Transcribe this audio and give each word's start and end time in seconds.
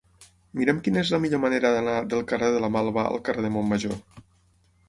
Mira'm 0.59 0.79
quina 0.87 0.99
és 1.01 1.11
la 1.15 1.19
millor 1.25 1.43
manera 1.43 1.71
d'anar 1.75 1.99
del 2.13 2.25
carrer 2.33 2.51
de 2.57 2.65
la 2.65 2.73
Malva 2.79 3.07
al 3.13 3.23
carrer 3.29 3.45
de 3.49 3.53
Montmajor. 3.59 3.97